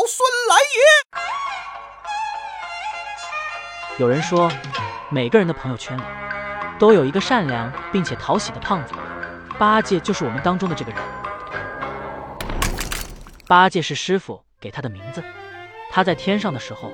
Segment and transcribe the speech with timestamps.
[0.00, 0.80] 老孙来也。
[3.98, 4.50] 有人说，
[5.10, 6.02] 每个人的朋友圈里
[6.78, 8.94] 都有一个善良并且讨喜的胖子，
[9.58, 10.98] 八戒就是我们当中的这个人。
[13.46, 15.22] 八戒是师傅给他的名字，
[15.90, 16.90] 他在天上的时候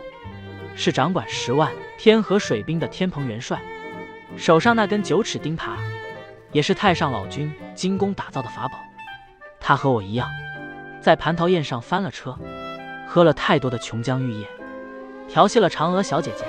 [0.75, 3.63] 是掌管十万天河水兵的天蓬元帅，
[4.37, 5.77] 手上那根九齿钉耙
[6.51, 8.81] 也是太上老君精工打造的法宝。
[9.61, 10.29] 他和我一样，
[11.01, 12.37] 在蟠桃宴上翻了车，
[13.07, 14.47] 喝了太多的琼浆玉液，
[15.29, 16.45] 调戏了嫦娥小姐姐，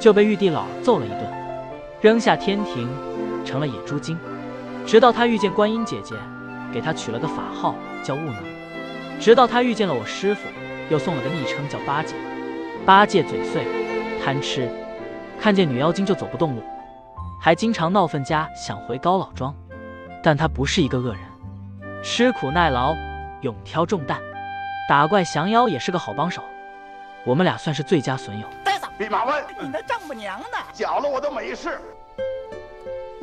[0.00, 1.20] 就被玉帝老揍了一顿，
[2.00, 2.88] 扔下天庭，
[3.44, 4.18] 成了野猪精。
[4.86, 6.14] 直到他遇见观音姐姐，
[6.72, 8.36] 给他取了个法号叫悟能。
[9.20, 10.48] 直到他遇见了我师傅，
[10.90, 12.14] 又送了个昵称叫八戒。
[12.84, 13.64] 八戒嘴碎，
[14.24, 14.70] 贪吃，
[15.40, 16.62] 看见女妖精就走不动路，
[17.40, 19.54] 还经常闹分家，想回高老庄。
[20.22, 21.22] 但他不是一个恶人，
[22.02, 22.94] 吃苦耐劳，
[23.42, 24.20] 勇挑重担，
[24.88, 26.42] 打怪降妖也是个好帮手。
[27.24, 28.46] 我们俩算是最佳损友。
[28.62, 30.58] 呆子，弼马温，你那丈母娘呢？
[30.72, 31.80] 搅了我的美事。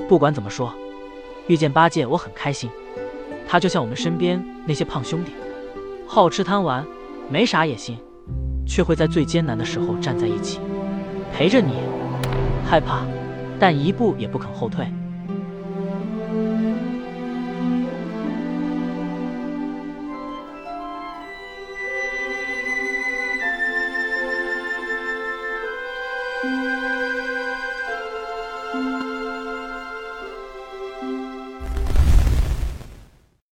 [0.09, 0.73] 不管怎么说，
[1.47, 2.69] 遇见八戒我很开心。
[3.47, 5.33] 他就像我们身边那些胖兄弟。
[6.05, 6.85] 好吃贪玩，
[7.29, 7.97] 没啥野心，
[8.67, 10.59] 却会在最艰难的时候站在一起，
[11.33, 11.79] 陪着你。
[12.69, 13.05] 害怕，
[13.57, 14.85] 但一步也不肯后退。